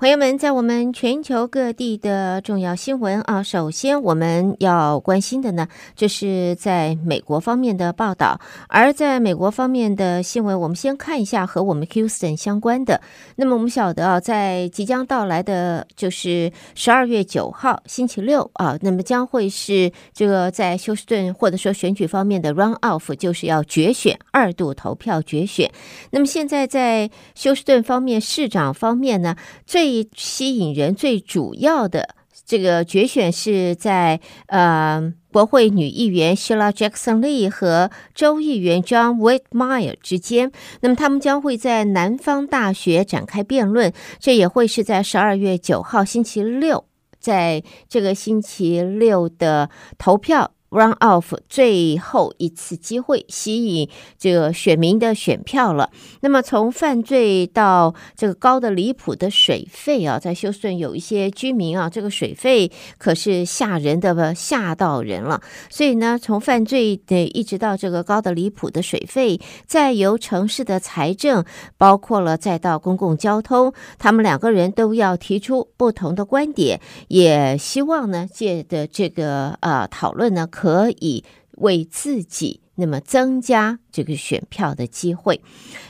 [0.00, 8.40] 朋友们，在我们全球各地的重要新闻啊，首先我们要关心的呢，就是在美国方面的报道。
[8.68, 13.00] 而在美国方面的新闻，我们先看一下和我们 Houston 相关的。
[13.34, 25.68] 那么我们晓得啊，在即将到来的，就是十二月九号星期六啊，那么将会是这个在休斯顿或者说选举方面的 run off，就是要决选二度投票决选。
[26.12, 29.34] 那么现在在休斯顿方面市长方面呢，
[29.66, 40.52] 最最吸引人、最主要的这个决选是在呃国会女议员 Sheila Jackson Lee 和州议员 John Whitmire 之间。
[40.82, 46.84] 那么他们将会在南方大学展开辩论，这也会是在十二月九号星期六，
[47.18, 50.52] 在这个星期六的投票。
[50.70, 55.90] Run off 最后一次机会吸引这个选民的选票了。
[56.20, 65.40] 那么从犯罪到这个高的离谱的水费啊，在休斯顿有一些居民啊，这个水费可是吓人的，吓到人了。
[65.70, 71.46] 所以呢，从犯罪的一直到这个高的离谱的水费，再由城市的财政，
[71.78, 80.46] 包括了再到公共交通，他们两个人都要提出不同的观点，也希望呢借的这个呃讨论呢。
[80.58, 81.22] 可以
[81.58, 85.40] 为自己那么增加这个选票的机会，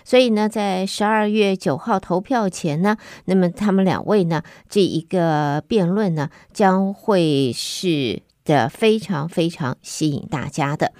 [0.04, 8.20] 所以呢，在十二月九号投票前呢，那么他们两位呢，这一个辩论呢，将会是。
[8.48, 10.92] 的非常非常吸引大家的。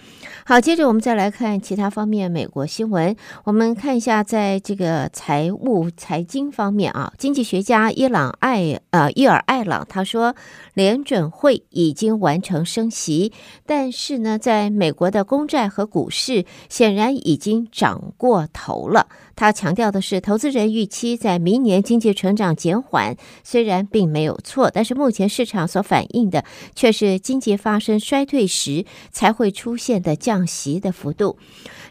[0.44, 3.16] 好，接着我们再来看其他方面美国新闻。
[3.44, 10.34] 我们看一下，在这个财务财经方面啊，经济学家伊朗艾呃伊尔艾朗他说，
[10.74, 13.32] 联准会已经完成升息，
[13.66, 19.08] 但是呢，在美国的公债和股市显然已经涨过头了。
[19.38, 26.42] 他强调的是，投资人预期在明年经济成长减缓，虽然并没有错，但是目前市场所反映的
[26.74, 31.38] 却是经济发生衰退时才会出现的降息的幅度。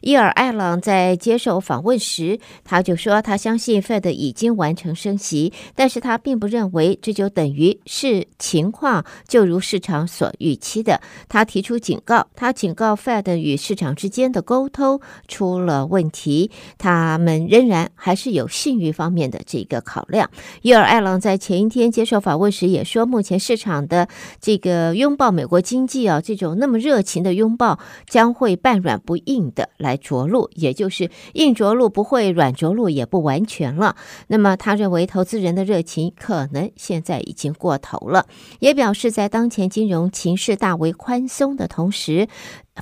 [0.01, 10.99] 伊尔艾朗在接受访问时，他就说，他相信 Fed 已经完成升息，但是他并不认为这就等于是情况就如市场所预期的。
[11.29, 14.99] 他提出警告，他警告 Fed 与市场之间的沟通
[15.29, 17.36] 出了问题，他们。
[17.45, 20.31] 仍然还是有信誉方面的这个考量。
[20.63, 24.07] 伊尔艾朗在前一天接受访问时也说，目前市场的
[24.41, 27.77] 这个拥抱美国经济啊，这种那么热情的拥抱
[28.07, 33.95] 将会半软不硬的来着陆，也就是硬着陆不会，软着陆也不完全了。
[34.27, 38.25] 那么他认为投资人的热情可能现在已经过头了，
[38.59, 42.27] 也表示在当前金融情势大为宽松的同时。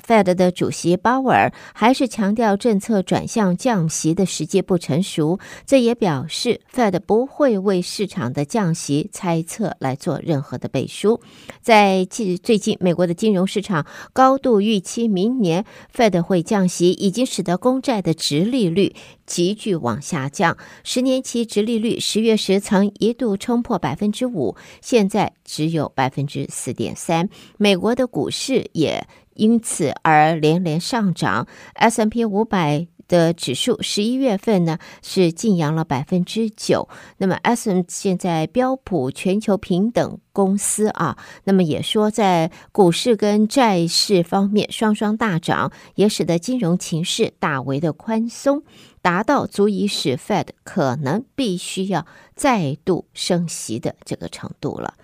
[0.04, 11.20] Fed 的主席鲍威尔还是强调政策转向降息的时机不成熟，这也表示 Fed 不会为市场的降息猜测来做任何的背书。
[11.62, 15.64] 在近最近，美国的金融市场高度预期明年
[15.94, 18.94] Fed 会降息，已经使得公债的殖利率
[19.26, 20.56] 急剧往下降。
[20.84, 27.28] 十年期殖利率十月时曾一度冲破百分之五，现在只有百分之四点三。
[27.56, 29.06] 美国的股市也。
[29.36, 36.88] 因此而连连上涨，S&P 五百的指数十一月份呢是劲扬了百分之九。
[37.18, 48.64] 那么 S M 现在标普全球平等公司啊，那么也说在股市跟债市方面双双大涨，也使得金融情势大为的宽松，
[49.00, 52.04] 达到足以使 Fed 可能必须要
[52.34, 54.94] 再度升息的这个程度了。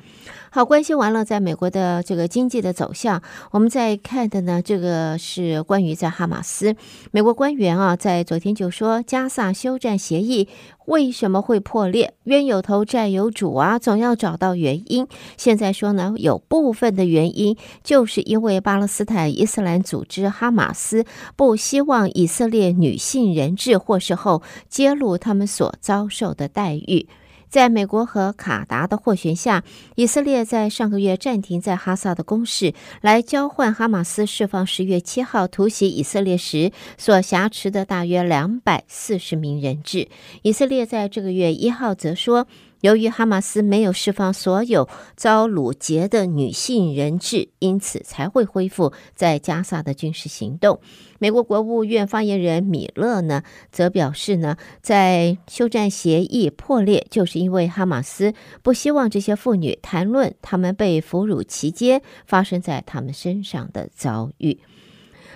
[0.54, 6.76] 好，关心完了，在美国的这个经济的走向，我们再看的呢，这个是关于在哈马斯，
[7.10, 10.46] 美国官员啊，在昨天就说，加萨休战协议
[10.84, 12.12] 为什么会破裂？
[12.24, 15.08] 冤有头债有主啊，总要找到原因。
[15.38, 27.08] 现在说呢，有部分的原因就是因为巴勒斯坦伊斯兰组织哈马斯不希望以色列女性人质获释后揭露他们所遭受的待遇。
[27.52, 29.62] 在美国和卡达的斡旋下，
[29.94, 32.72] 以色列在上个月暂停在哈萨的攻势，
[33.02, 40.08] 来交换哈马斯释放十月七号突袭以色列时所挟持的大约两百四十名人质。
[40.40, 42.46] 以色列在这个月一号则说，
[42.82, 50.80] 由于哈马斯没有释放所有遭掳劫的女性人质，因此才会恢复在加萨的军事行动。
[51.20, 64.58] 美国国务院发言人米勒呢，则表示呢，在休战协议破裂，就是因为哈马斯不希望这些妇女谈论他们被俘虏期间发生在他们身上的遭遇。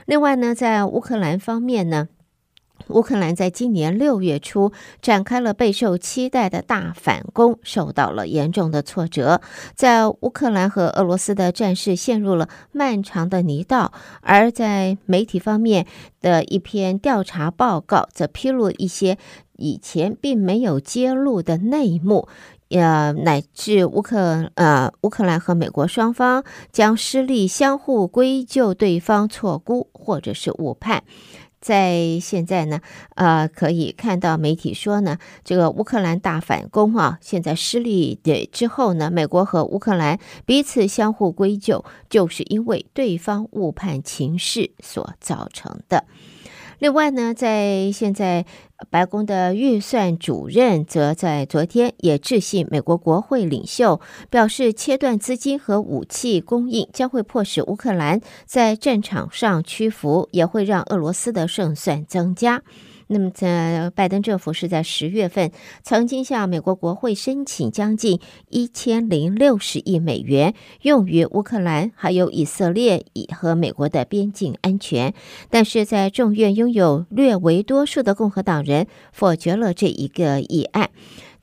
[0.05, 2.09] 另外呢，在乌克兰方面呢。
[2.89, 9.41] 乌克兰在今年六月初展开了备受期待的大反攻，受到了严重的挫折。
[9.75, 15.87] 在乌克兰和俄罗斯的战事陷入了漫长的泥道，而在媒体方面
[16.21, 19.19] 的一篇调查报告则披露一些
[19.57, 22.29] 以前并没有揭露的内幕，
[22.69, 31.03] 呃，乃至乌克呃乌克兰和美国双方将失利相互归咎对方错估或者是误判。
[31.61, 32.81] 在现在呢，
[33.15, 46.05] 呃，可以看到媒体说呢，这个乌克兰大反攻啊，现在失利的之后呢，美国和乌克兰彼此相互归咎，就是因为对方误判情势所造成的。
[46.87, 48.47] 另外呢，在现在，
[48.91, 54.01] 白宫的预算主任则在昨天也致信美国国会领袖，
[54.31, 62.63] 表示切断资金和武器供应将会迫使乌克兰在战场上屈服，也会让俄罗斯的胜算增加。
[63.09, 75.15] 那么，在拜登政府是在十月份曾经向美国国会申请将近一千零六十亿美元，用于乌克兰还有以色列以和美国的边境安全，
[75.51, 80.91] 但是在众院拥有略为多数的共和党人否决了这一个议案。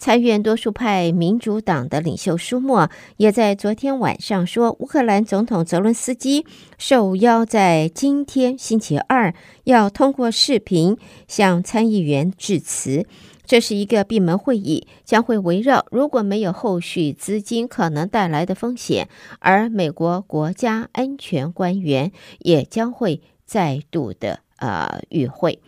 [0.04, 6.46] 参院多数派民主党的领袖舒默也在昨天晚上说，乌克兰总统泽伦斯基
[6.78, 9.34] 受邀在今天星期二
[9.64, 10.98] 要通过视频
[11.30, 13.06] 向参议员致辞。
[13.46, 19.08] 这是一个闭门会议，将会围绕如果没有后续资金可能带来的风险，
[19.40, 25.62] 而美国国家安全官员也将会再度的呃与会。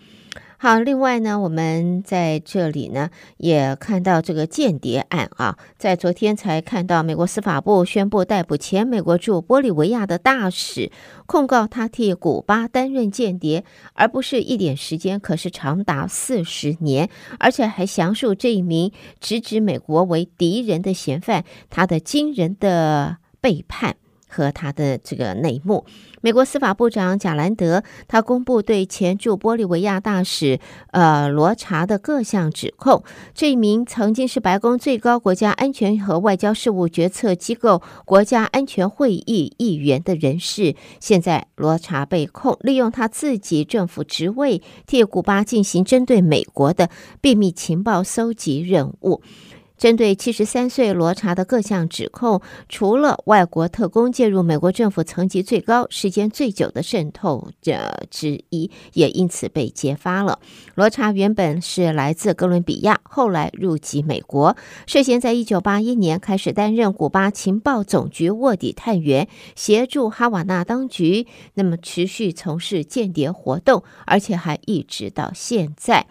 [0.57, 10.91] 好，另外呢，我们在这里呢也看到这个间谍案啊，在昨天才看到美国司法部宣布逮捕前美国驻玻利维亚的大使，
[11.25, 23.97] 控告他替古巴担任间谍，而不是一点时间，可是长达四十年，而且还详述这一名直指美国为敌人的嫌犯，他的惊人的背叛。
[24.35, 25.85] 和他的这个内幕，
[26.19, 30.59] 美国司法部长贾兰德他公布对前驻玻利维亚大使
[30.91, 33.01] 呃罗查的各项指控。
[33.33, 46.89] 这一名曾经是白宫最高国家安全和外交事务决策机构国家安全会议议员的人士，现在罗查被控利用他自己政府职位替古巴进行针对美国的
[47.21, 49.21] 秘密情报搜集任务。
[49.77, 60.39] 针对七十三岁罗查的各项指控，除了外国特工介入美国政府层级最高、时间最久的渗透者之一，也因此被揭发了。
[60.75, 64.55] 罗查原本是来自哥伦比亚，后来入籍美国，
[64.87, 76.07] 涉嫌在一九八一年开始担任古巴情报总局卧底探员，协助哈瓦那当局，那么持续从事间谍活动，而且还一直到现在。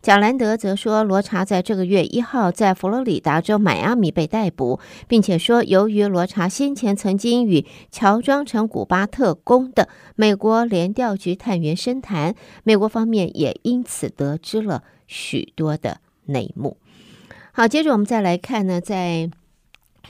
[0.00, 4.78] 贾兰德则说，罗查在这个月一号在佛罗里达州迈阿密被逮捕，
[5.08, 16.76] 并且说，由于罗查先前曾经与乔装成古巴特工的美国联调局探员深谈，美国方面也因此得知了许多的内幕。
[17.52, 19.28] 好，接着我们再来看呢，在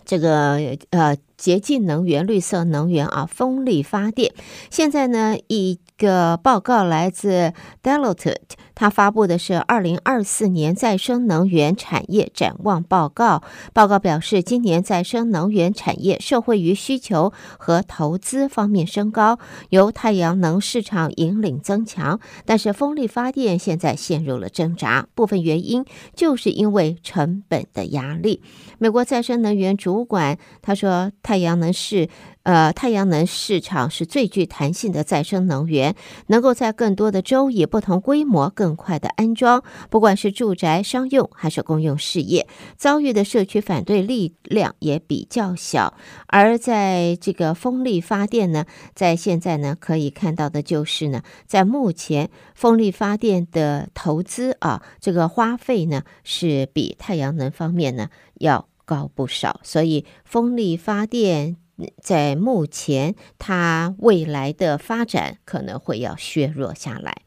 [0.05, 4.35] 这个呃洁净能源、绿色能源啊，风力发电，
[4.71, 7.53] 现在呢一个报告来自
[7.83, 8.37] Deloitte。
[8.75, 13.43] 他发布的是二零二四年再生能源产业展望报告。
[13.73, 22.21] 报告表示，今年再生能源产业受惠于需求和投资方面升高，由太阳能市场引领增强。
[22.47, 25.85] 但是，风力发电现在陷入了挣扎，部分原因
[26.15, 28.45] 就是因为成本的压力。
[28.79, 32.09] 美国再生能源主管他说，太阳能是。
[32.49, 35.95] 呃，太阳能市场是最具弹性的再生能源，
[36.29, 45.93] 能够在更多的州以不同规模更快的安装，不管是住宅、商用还是公用事业，遭遇的社区反对力量也比较小。
[46.27, 48.65] 而在这个风力发电呢，
[48.95, 61.59] 在现在呢，可以看到的就是呢，在目前风力发电的投资啊，这个花费呢，是比太阳能方面呢要高不少，所以风力发电。
[62.03, 67.23] 在目前，它未来的发展可能会要削弱下来。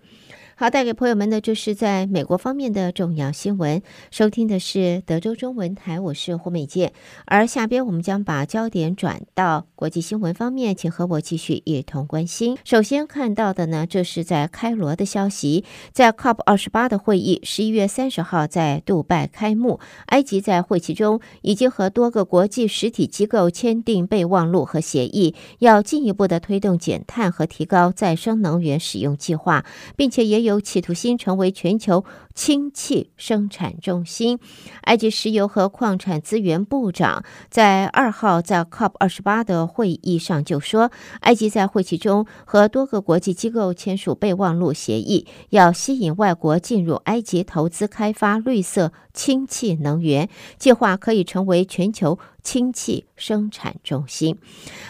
[0.61, 3.81] 好，带给朋友们的就是在美国方面的重要新闻。
[4.11, 6.93] 收听的是德州中文台，我是胡美健。
[7.25, 12.59] 而下边我们将把焦点转到国际新闻方面，请和我继续一同关心。
[12.63, 19.79] 首先看到的呢，这是在开罗的消息，在 COP 二十八的会议十一月三十号在杜拜开幕。
[20.09, 29.65] 埃及在会期中已经和多个国际实体机构签订备忘录和协议，要进一步的推动减碳和提高再生能源使用计划，
[29.95, 30.50] 并且也有。
[30.51, 32.03] 油企图心成为全球
[32.35, 34.37] 氢气生产中心。
[34.83, 40.91] 埃及石油和矿产资源部长在二号在 COP 二十八的会议上就说，
[41.21, 50.29] 埃及在会期中和多个国际机构签署备忘录协议，要吸引外国进入埃及投资开发绿色氢气能源，
[50.59, 52.19] 计划可以成为全球。
[52.43, 54.37] 氢气生产中心，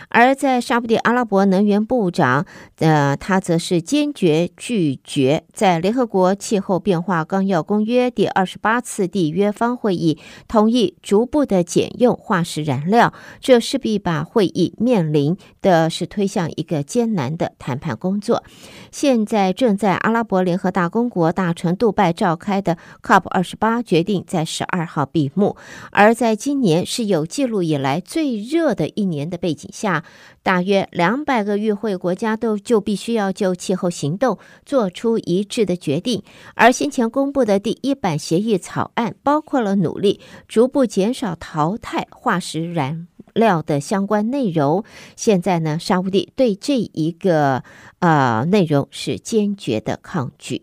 [0.08, 2.46] 而在沙乌地阿拉伯能源部长，
[2.78, 10.18] 呃，他则是坚决拒绝在联合国气候变化纲要公约第二十八次缔约方会议
[10.48, 18.44] 同意逐步的减用化石燃料，这势必把会议面临的是推向一个艰难的谈判工作。
[18.92, 25.58] 现在正在阿拉伯联合大公国大城杜拜召开的 COP 二十八决定在十二号闭幕，
[25.92, 27.26] 而在今年是有。
[27.42, 30.04] 记录以来最热的一年的背景下，
[30.44, 36.22] 大约两百个与会国家都就必须要就气候行动做出一致的决定。
[36.54, 44.84] 而先前公布的第一版协议草案，包括了努力逐步减少淘汰化石燃料的相关内容。
[45.16, 47.64] 现在呢，沙乌地对这一个
[47.98, 50.62] 呃内容是坚决的抗拒。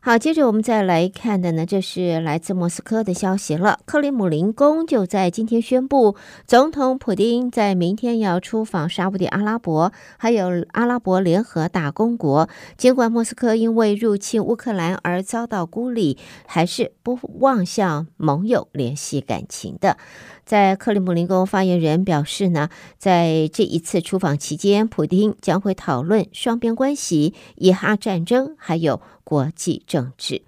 [0.00, 3.80] 好，接着我们再来看的呢，这是来自莫斯科的消息了。
[3.84, 6.14] 克里姆林宫就在今天宣布，
[6.46, 12.48] 总统普丁在明天要出访沙乌地阿拉伯，还有阿拉伯联合大公国。
[12.76, 19.98] 尽管莫斯科因为入侵乌克兰而遭到孤立，还是不忘向盟友联系感情的。
[20.48, 30.40] 在克里姆林宫发言人表示呢，在这一次出访期间，普丁将会讨论双边关系、以哈战争，还有国际政治。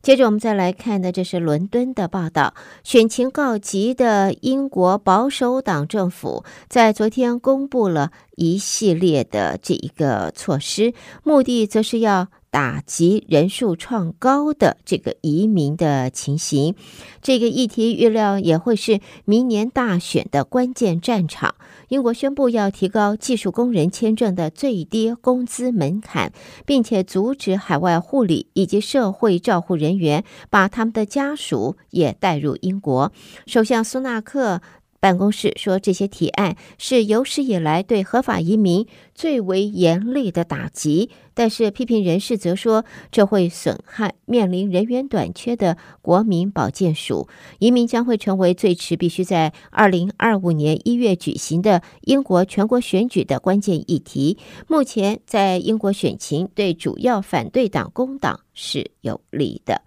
[0.00, 2.54] 接着我们再来看的，这是伦敦的报道。
[2.82, 12.28] 选情告急的英国保守党政府在昨天公布了一系列的这一个措施，目的则是要。
[12.56, 16.74] 打击人数创高的这个移民的情形，
[17.20, 21.56] 这个议题预料也会是明年大选的关键战场。
[21.88, 26.32] 英国宣布要提高技术工人签证的最低工资门槛，
[26.64, 33.12] 并且阻止海外护理以及社会照护人员把他们的家属也带入英国。
[33.46, 34.62] 首相苏纳克。
[35.06, 41.10] 办公室说，这些提案是有史以来对合法移民最为严厉的打击。
[41.32, 47.28] 但是，批评人士则说，这会损害面临人员短缺的国民保健署。
[47.60, 54.38] 移民将会成为最迟必须在二零二五年一月举行的英国全国选举的关键议题。
[54.66, 59.82] 目前，在英国选情对主要反对党工党是有利的。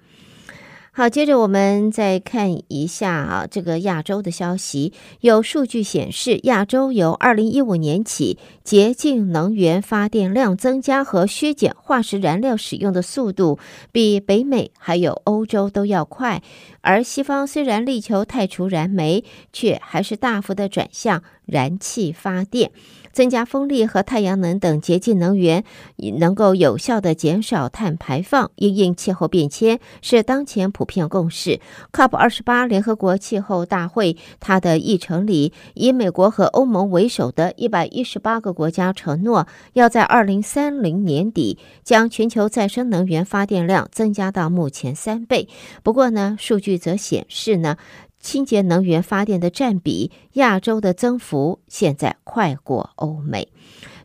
[0.91, 4.91] 好，接着我们再看一下啊，这个亚洲的消息。
[5.21, 13.59] 有数据显示，亚洲由二零一五年起，洁净能源发电量增加和削减化石燃料使用的速度，
[13.91, 16.41] 比北美还有欧洲都要快。
[16.81, 22.71] 而西方虽然力求汰除燃煤，却还是大幅的转向燃气发电。
[23.19, 25.65] 增加风力和太阳能等洁净能源，
[26.19, 31.59] 能够有效地减少碳排放，因应气候变迁是当前普遍共识。
[31.91, 45.49] COP 二十八联合国气候大会，它的议程里，以美国和欧盟为首的一百一十八个国家承诺，要在二零三零年底将全球再生能源发电量增加到目前三倍。
[45.83, 47.75] 不过呢，数据则显示呢。
[48.19, 53.47] 清洁能源发电的占比，亚洲的增幅现在快过欧美。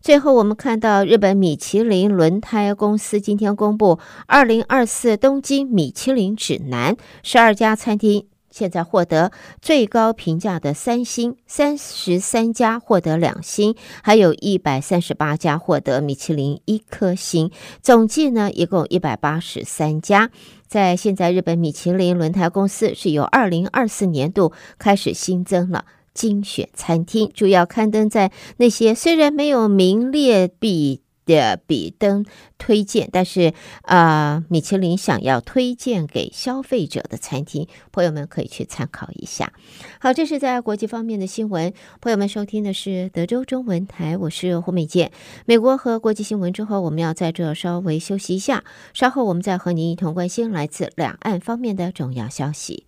[0.01, 17.51] 最后，我们看到日本米其林轮胎公司今天公布二零二四东京米其林指南，十二家餐厅现在获得最高评价的三星，三十三家获得两星，还有一百三十八家获得米其林一颗星，
[17.83, 20.31] 总计呢一共一百八十三家。
[20.69, 32.25] 在现在，日本米其林轮胎公司是由二零二四年度开始新增了精选餐厅，主要刊登在那些虽然没有名列比的比登
[32.59, 33.53] 推荐，但是
[33.83, 39.53] 啊、米其林想要推荐给消费者的餐厅，朋友们可以去参考一下。
[40.01, 41.73] 好，这是在国际方面的新闻。
[42.01, 45.13] 朋友们收听的是德州中文台，我是胡美健。
[45.47, 52.85] 美国和国际新闻之后，我们要在这稍微休息一下，稍后我们再和您一同关心来自两岸方面的重要消息。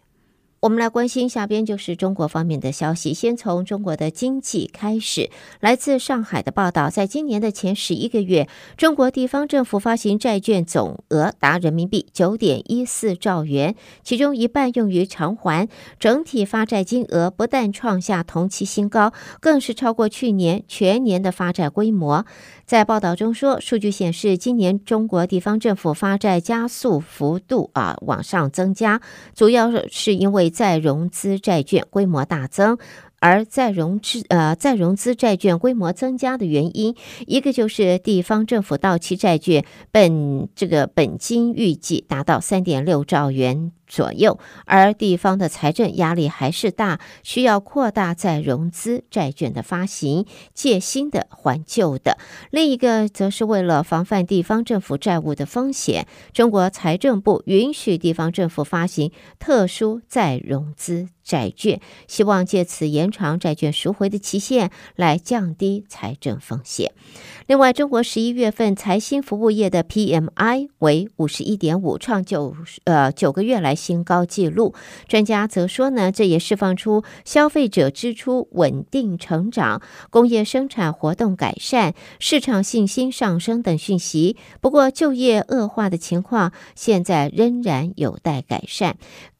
[0.60, 3.12] 我们来关心下边就是中国方面的消息。
[3.12, 15.68] 先从中国的经济开始，来自上海的报道，在今年的前十一个月，中国地方政府发行债券总额达人民币九点一四兆元，其中一半用于偿还，
[16.00, 22.24] 整体发债金额不但创下同期新高，更是超过去年全年的发债规模。
[22.66, 29.00] 在报道中说，数据显示，今年中国地方政府发债加速幅度啊往上增加，
[29.36, 32.76] 主要是因为再融资债券规模大增。
[33.18, 36.94] 而再融资呃再融资债券规模增加的原因，
[37.26, 43.72] 一个就是地方政府到期债券本这个本金预计达到三点六兆元。
[43.86, 52.18] 左右，而地方的财政压力还是大，需要扩大再融资债券的发行，借新的还旧的。
[52.50, 66.92] 另一个则是为了防范地方政府债务的风险，中国财政部允许地方政府发行特殊再融资债券，希望借此延长债券赎回的期限，来降低财政风险。
[67.46, 74.74] 另外，中国十一月份财新服务业的 PMI 为五十一点五，创九呃九个月来新高纪录。
[75.06, 84.36] 专家则说呢，这也释放出消费者支出稳定成长、工业生产活动改善、市场信心上升等讯息。
[84.60, 88.96] 不过，就业恶化的情况现在仍然有待改善。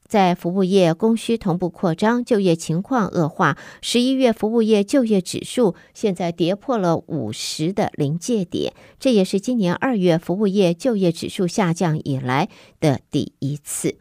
[0.08, 3.58] 在服务业供需同步扩张，就业情况恶化。
[3.82, 12.48] 十一月服务业就业指数现在跌破了五十的临界点，这也是今年二月服务业就业指数下降以来
[12.80, 13.96] 的第一次。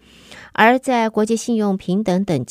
[0.57, 2.45] 而在国际信用平等等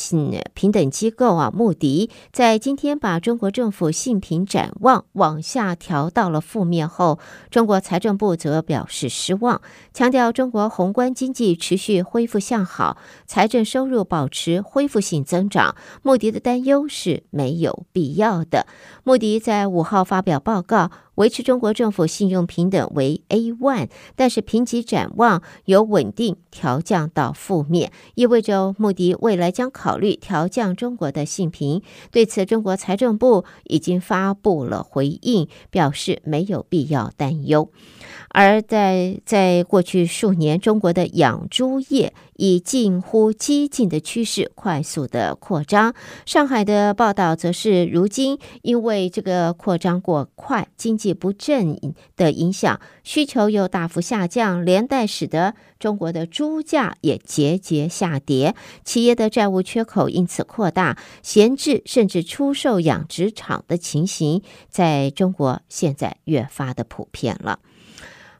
[0.52, 7.18] 评等机构啊，穆迪在今天把中国政府信评展望往下调到了负面后，
[7.50, 9.62] 中国财政部则表示失望，
[9.94, 15.74] 强调中国宏观经济持续恢复向好，财政收入保持恢复性增长。
[16.02, 18.66] 穆迪的担忧是没有必要的。
[19.02, 20.90] 穆迪在五号发表报告。
[21.16, 31.82] 维持中国政府信用平等为 A one，但是评级展望由稳定调降到负面，意味着穆迪未来将考虑调降中国的信评。
[32.10, 37.70] 对此，中国财政部已经发布了回应，表示没有必要担忧。
[38.34, 45.94] 而在在过去数年，中国的养猪业以近乎激进的趋势快速的扩张。
[46.26, 51.78] 上海的报道则是，如今因为这个扩张过快，经济不振
[52.16, 67.60] 的影响，需求又大幅下降，连带使得中国的猪价也节节下跌，企业的债务缺口因此扩大，闲置甚至出售养殖场的情形，在中国现在越发的普遍了。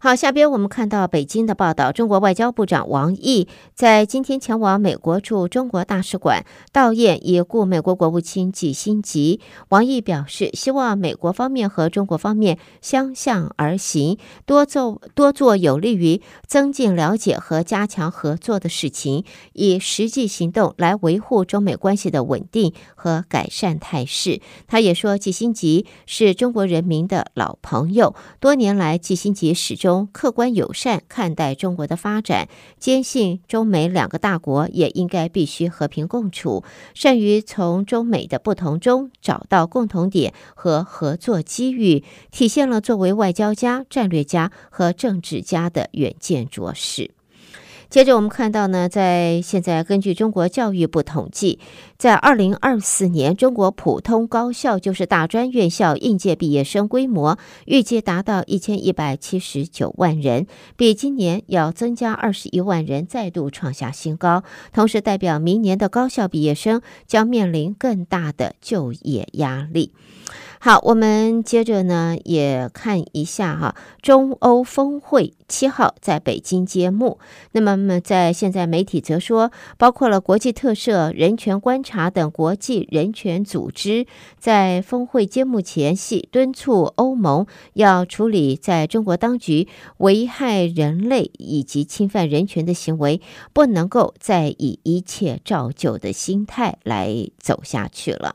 [0.05, 9.41] 好，下边我们看到北京的报道，中国外交部长王毅在今天前往美国驻中国大使馆悼唁已故美国国务卿季辛吉。
[9.71, 24.43] 王毅表示，希望美国方面和中国方面相向而行，多做多做有利于增进了解和加强合作的事情，以实际行动来维护中美关系的稳定和改善态势。
[24.67, 29.94] 他也说，季辛吉是中国人民的老朋友，多年来季辛吉始终。
[30.13, 47.13] 客观友善看待中国的发展，坚信中美两个大国也应该必须和平共处，善于从中美的不同中找到共同点和合作机遇，体现了作为外交家、战略家和政治家的远见卓识。
[47.95, 51.61] 接着我们看到呢，在现在根据中国教育部统计，
[51.97, 64.43] 在二零二四年，中国普通高校就是大专院校应届毕业生规模预计达到一千一百七十九万人，比今年要增加二十一万人，再度创下新高。
[64.73, 69.93] 同时，代表明年的高校毕业生将面临更大的就业压力。
[70.65, 77.19] 好，我们接着呢也看一下哈，中欧峰会七号在北京揭幕。
[77.53, 84.07] 那么，在现在媒体则说，包括了国际特赦、人权观察等国际人权组织，
[84.39, 93.21] 在峰会揭幕前夕敦促欧盟要处理在中国当局危害人类以及侵犯人权的行为，
[93.53, 98.35] 不能够再以一切照旧的心态来走下去了。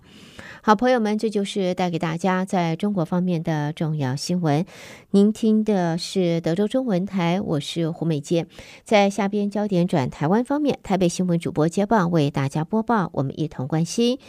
[0.62, 4.66] 好，朋友们，这就是带给大家在中国方面的重要新闻。
[5.12, 8.46] 您听的是德州中文台，我是胡美杰。
[8.84, 14.20] 在下边焦点转台湾方面，台北新闻主播接棒为大家播报，我们一同关心。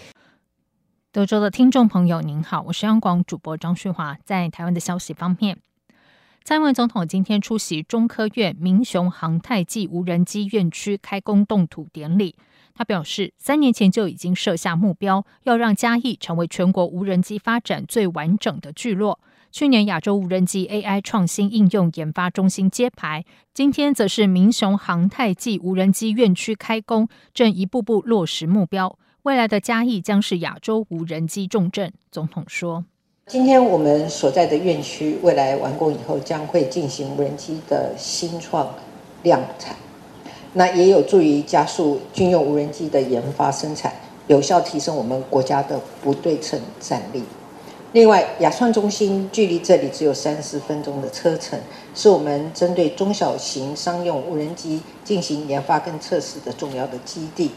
[1.11, 4.17] 德州的听众朋友您好，我是央广主播张旭华。
[4.25, 5.59] 在台湾的消息方面，
[6.45, 12.37] 蔡英文总统今天出席中科院民雄航太暨无人机院区开工动土典礼。
[12.75, 19.21] 他表示，三年前就已经设下目标，要让嘉义成为全国无人机发展最完整的聚落。
[19.53, 28.97] 去年亚洲无人机 AI 创新应用研发中心揭牌，今天则是民雄航太暨无人机院区开工，正一步步落实目标。
[29.23, 31.93] 未来的嘉义将是亚洲无人机重镇。
[32.11, 32.85] 总统说。
[33.27, 38.73] 今天我们所在的院区，未来完工以后将会进行无人机的新创
[39.23, 39.77] 量产，
[40.53, 43.93] 那也有助于加速军用无人机的研发生产，
[44.27, 47.23] 有效提升我们国家的不对称战力。
[47.93, 51.59] 另外，亚创中心距离这里只有三十分钟的车程，
[51.95, 57.51] 是我们针对中小型商用无人机进行研发跟测试的重要的基地。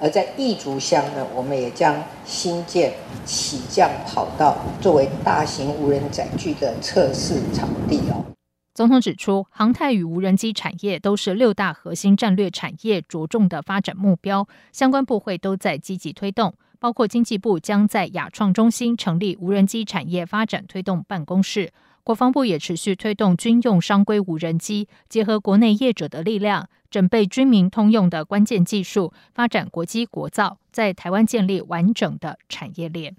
[0.00, 2.92] 而在义竹乡呢，我们也将新建
[3.24, 8.33] 起降跑道，作为大型无人载具的测试场地哦。
[8.74, 21.72] 总统指出，航太与无人机产业都是六大核心战略产业着重的发展目标，相关部会都在积极推动，包括经济部将在亚创中心成立无人机产业发展推动办公室。
[22.02, 33.14] 国防部也持续推动军用商规无人机，结合国内业者的力量，准备军民通用的关键技术，发展国机国造，在台湾建立完整的产业链。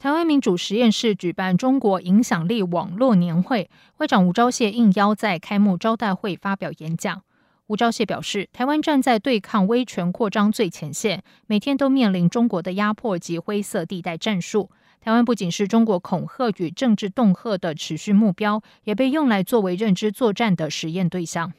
[0.00, 7.20] 台湾民主实验室举办中国影响力网络年会，会长吴钊燮应邀在开幕招待会发表演讲。
[7.66, 14.70] 吴钊燮表示，台湾站在对抗威权扩张最前线，每天都面临中国的压迫及灰色地带战术。
[15.02, 21.52] 台湾不仅是中国恐吓与政治恫吓的持续目标，也被用来作为认知作战的实验对象。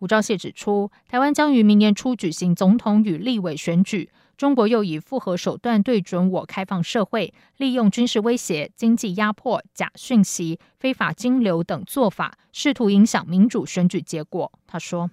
[0.00, 14.52] 吴钊燮指出，台湾将于明年初举行总统与立委选举，中国又以复合手段对准我开放社会，利用军事威胁、经济压迫、假讯息、非法金流等做法，试图影响民主选举结果。
[14.66, 15.10] 他说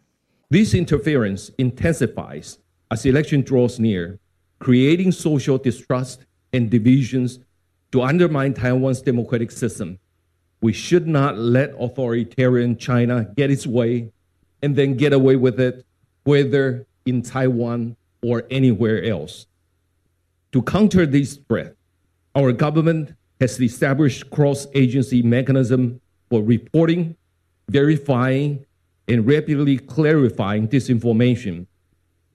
[0.49, 2.55] ：“This interference intensifies
[2.89, 4.19] as election draws near,
[4.59, 6.17] creating social distrust
[6.51, 7.37] and divisions.”
[7.91, 9.97] To undermine Taiwan's democratic system,
[10.59, 14.11] we should not let authoritarian China get its way
[14.65, 15.85] and then get away with it,
[16.23, 19.45] whether in Taiwan or anywhere else.
[20.53, 21.75] To counter this threat,
[22.33, 26.01] our government has established cross-agency mechanism
[26.31, 27.15] for reporting,
[27.69, 28.65] verifying,
[29.07, 31.67] and rapidly clarifying disinformation.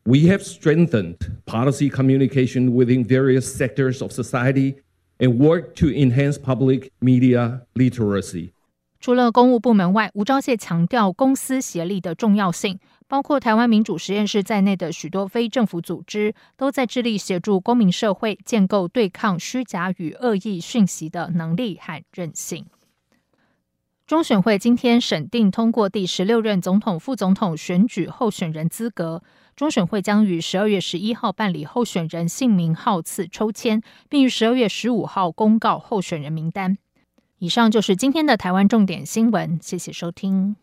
[0.07, 4.77] We have strengthened policy communication within various sectors of society
[5.21, 8.55] And work to enhance public media literacy.
[9.01, 22.67] 除了公务部门外，吴钊燮强调公私协力的重要性，包括台湾民主实验室在内的许多非政府组织都在致力协助公民社会建构对抗虚假与恶意讯息的能力和韧性。
[24.07, 29.23] 中选会今天审定通过第十六任总统、副总统选举候选人资格。
[29.57, 36.77] 中选会将于十二月十一号办理候选人姓名号次抽签，并于十二月十五号公告候选人名单。
[37.41, 40.57] 以上就是今天的台湾重点新闻，谢谢收听。